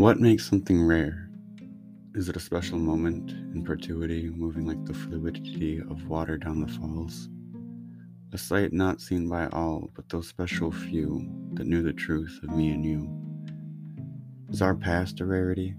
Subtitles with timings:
[0.00, 1.28] What makes something rare?
[2.14, 6.72] Is it a special moment in perpetuity, moving like the fluidity of water down the
[6.72, 7.28] falls?
[8.32, 12.56] A sight not seen by all, but those special few that knew the truth of
[12.56, 13.10] me and you.
[14.48, 15.74] Is our past a rarity?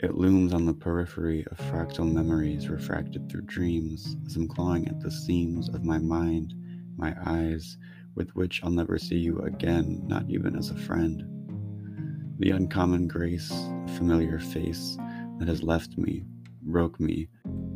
[0.00, 4.98] It looms on the periphery of fractal memories refracted through dreams as I'm clawing at
[4.98, 6.52] the seams of my mind,
[6.96, 7.78] my eyes,
[8.16, 11.33] with which I'll never see you again, not even as a friend.
[12.40, 13.52] The uncommon grace,
[13.96, 14.98] familiar face
[15.38, 16.24] that has left me,
[16.62, 17.28] broke me,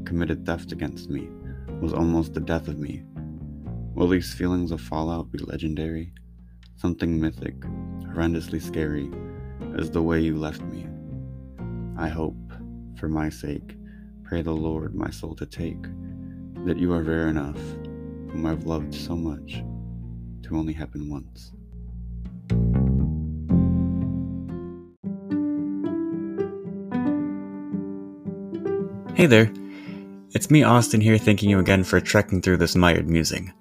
[0.05, 1.29] committed theft against me,
[1.81, 3.05] was almost the death of me.
[3.95, 6.13] Will these feelings of fallout be legendary?
[6.75, 9.09] Something mythic, horrendously scary,
[9.79, 10.89] as the way you left me.
[11.97, 12.53] I hope,
[12.99, 13.77] for my sake,
[14.25, 15.83] pray the Lord my soul to take,
[16.67, 17.61] that you are rare enough,
[18.33, 19.63] whom I've loved so much,
[20.43, 21.53] to only happen once.
[29.19, 29.51] Hey there.
[30.31, 33.53] It's me, Austin, here, thanking you again for trekking through this mired musing.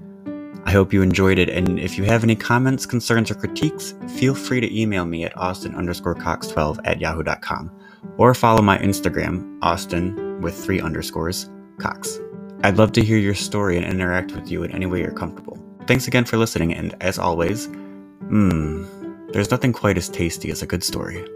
[0.65, 4.35] I hope you enjoyed it, and if you have any comments, concerns, or critiques, feel
[4.35, 7.71] free to email me at austin underscore cox12 at yahoo.com
[8.19, 11.49] or follow my Instagram, austin with three underscores,
[11.79, 12.19] cox.
[12.63, 15.57] I'd love to hear your story and interact with you in any way you're comfortable.
[15.87, 17.67] Thanks again for listening, and as always,
[18.27, 21.27] mmm, there's nothing quite as tasty as a good story.